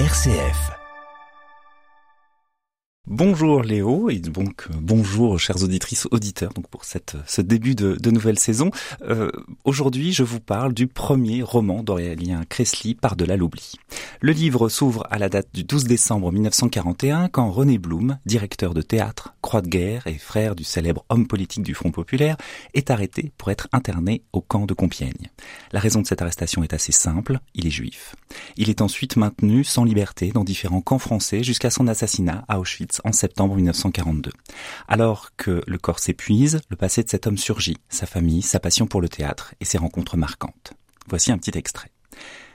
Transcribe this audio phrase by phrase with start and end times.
[0.00, 0.72] RCF.
[3.06, 8.10] Bonjour Léo et donc euh, bonjour chères auditrices auditeurs donc pour cette ce début de,
[8.10, 8.72] nouvelle saison.
[9.02, 9.30] Euh,
[9.62, 13.74] Aujourd'hui je vous parle du premier roman d'Aurélien Cressley Par-delà l'oubli.
[14.24, 18.80] Le livre s'ouvre à la date du 12 décembre 1941 quand René Blum, directeur de
[18.80, 22.38] théâtre, croix de guerre et frère du célèbre homme politique du Front populaire,
[22.72, 25.28] est arrêté pour être interné au camp de Compiègne.
[25.72, 28.16] La raison de cette arrestation est assez simple, il est juif.
[28.56, 33.02] Il est ensuite maintenu sans liberté dans différents camps français jusqu'à son assassinat à Auschwitz
[33.04, 34.30] en septembre 1942.
[34.88, 38.86] Alors que le corps s'épuise, le passé de cet homme surgit, sa famille, sa passion
[38.86, 40.72] pour le théâtre et ses rencontres marquantes.
[41.10, 41.90] Voici un petit extrait.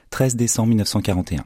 [0.09, 1.45] 13 décembre 1941.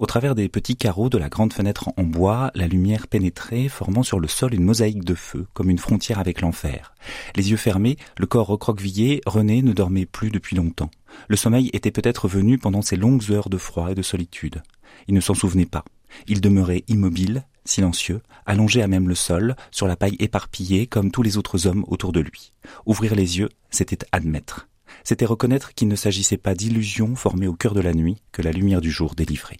[0.00, 4.04] Au travers des petits carreaux de la grande fenêtre en bois, la lumière pénétrait, formant
[4.04, 6.94] sur le sol une mosaïque de feu, comme une frontière avec l'enfer.
[7.34, 10.92] Les yeux fermés, le corps recroquevillé, René ne dormait plus depuis longtemps.
[11.26, 14.62] Le sommeil était peut-être venu pendant ces longues heures de froid et de solitude.
[15.08, 15.84] Il ne s'en souvenait pas.
[16.28, 21.22] Il demeurait immobile, silencieux, allongé à même le sol, sur la paille éparpillée comme tous
[21.22, 22.52] les autres hommes autour de lui.
[22.86, 24.68] Ouvrir les yeux, c'était admettre.
[25.02, 28.52] C'était reconnaître qu'il ne s'agissait pas d'illusions formées au cœur de la nuit que la
[28.52, 29.58] lumière du jour délivrait.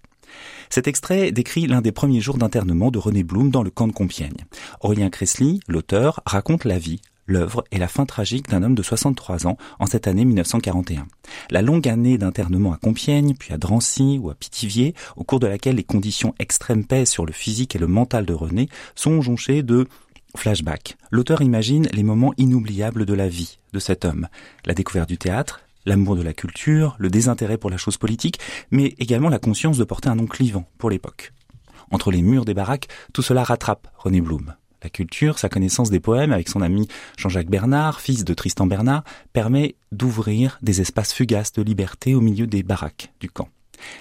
[0.70, 3.92] Cet extrait décrit l'un des premiers jours d'internement de René Blum dans le camp de
[3.92, 4.46] Compiègne.
[4.80, 9.46] Aurélien Cressley, l'auteur, raconte la vie, l'œuvre et la fin tragique d'un homme de 63
[9.46, 11.06] ans en cette année 1941.
[11.50, 15.46] La longue année d'internement à Compiègne, puis à Drancy ou à Pithiviers, au cours de
[15.46, 19.62] laquelle les conditions extrêmes pèsent sur le physique et le mental de René, sont jonchées
[19.62, 19.86] de
[20.36, 20.96] flashbacks.
[21.10, 24.28] L'auteur imagine les moments inoubliables de la vie de cet homme.
[24.64, 28.38] La découverte du théâtre, l'amour de la culture, le désintérêt pour la chose politique,
[28.70, 31.32] mais également la conscience de porter un nom clivant pour l'époque.
[31.90, 34.54] Entre les murs des baraques, tout cela rattrape René Blum.
[34.82, 39.02] La culture, sa connaissance des poèmes avec son ami Jean-Jacques Bernard, fils de Tristan Bernard,
[39.32, 43.48] permet d'ouvrir des espaces fugaces de liberté au milieu des baraques du camp.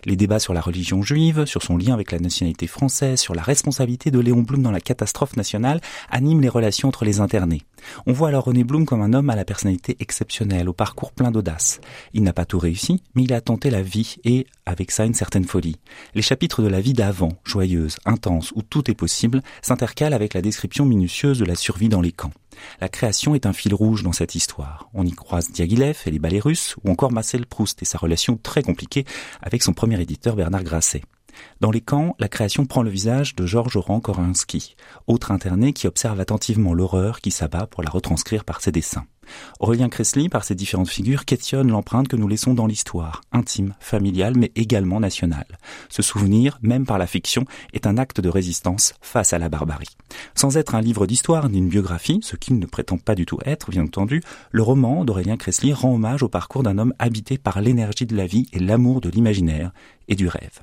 [0.06, 3.42] Les débats sur la religion juive, sur son lien avec la nationalité française, sur la
[3.42, 7.62] responsabilité de Léon Blum dans la catastrophe nationale animent les relations entre les internés.
[8.06, 11.32] On voit alors René Blum comme un homme à la personnalité exceptionnelle, au parcours plein
[11.32, 11.80] d'audace.
[12.14, 15.14] Il n'a pas tout réussi, mais il a tenté la vie et, avec ça, une
[15.14, 15.78] certaine folie.
[16.16, 20.42] Les chapitres de la vie d'avant, joyeuse, intense, où tout est possible, s'intercalent avec la
[20.42, 22.34] description minutieuse de la survie dans les camps.
[22.82, 24.90] La création est un fil rouge dans cette histoire.
[24.94, 28.38] On y croise Diaghilev et les ballets russes, ou encore Marcel Proust et sa relation
[28.42, 29.06] très compliquée
[29.42, 31.02] avec son premier éditeur Bernard Grasset.
[31.60, 34.76] Dans les camps, la création prend le visage de Georges Oran Korinski,
[35.08, 39.06] autre interné qui observe attentivement l'horreur qui s'abat pour la retranscrire par ses dessins.
[39.60, 44.36] Aurélien Cressley, par ses différentes figures, questionne l'empreinte que nous laissons dans l'histoire, intime, familiale,
[44.38, 45.58] mais également nationale.
[45.90, 49.98] Ce souvenir, même par la fiction, est un acte de résistance face à la barbarie.
[50.36, 53.40] Sans être un livre d'histoire ni une biographie, ce qu'il ne prétend pas du tout
[53.46, 54.22] être, bien entendu,
[54.52, 58.28] le roman d'Aurélien Cressley rend hommage au parcours d'un homme habité par l'énergie de la
[58.28, 59.72] vie et l'amour de l'imaginaire
[60.08, 60.62] et du rêve.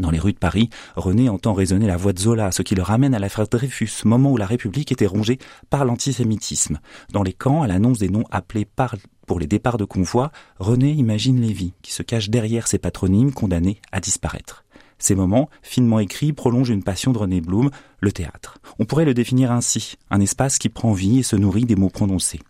[0.00, 2.82] Dans les rues de Paris, René entend résonner la voix de Zola, ce qui le
[2.82, 5.38] ramène à l'affaire Dreyfus, moment où la République était rongée
[5.68, 6.80] par l'antisémitisme.
[7.12, 8.96] Dans les camps, à l'annonce des noms appelés par
[9.26, 13.80] pour les départs de convois, René imagine Lévy, qui se cache derrière ses patronymes condamnés
[13.92, 14.64] à disparaître.
[15.00, 18.58] Ces moments, finement écrits, prolongent une passion de René Blum, le théâtre.
[18.78, 21.88] On pourrait le définir ainsi, un espace qui prend vie et se nourrit des mots
[21.88, 22.40] prononcés.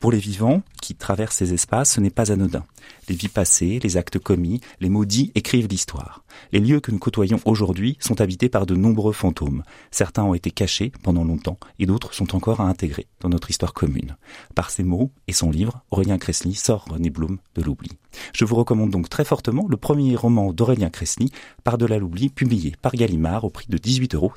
[0.00, 2.64] Pour les vivants qui traversent ces espaces, ce n'est pas anodin.
[3.08, 6.24] Les vies passées, les actes commis, les mots dits écrivent l'histoire.
[6.52, 9.62] Les lieux que nous côtoyons aujourd'hui sont habités par de nombreux fantômes.
[9.90, 13.72] Certains ont été cachés pendant longtemps et d'autres sont encore à intégrer dans notre histoire
[13.72, 14.16] commune.
[14.54, 17.90] Par ces mots et son livre, Aurélien Cressley sort René Blum de l'oubli.
[18.32, 21.26] Je vous recommande donc très fortement le premier roman d'Aurélien Cressley,
[21.64, 24.32] Par de l'oubli, publié par Gallimard au prix de 18,50 euros.